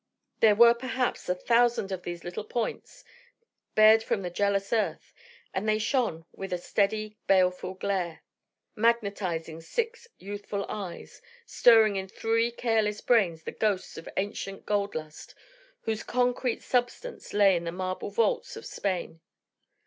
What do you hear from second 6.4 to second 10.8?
a steady baleful glare, magnetising six youthful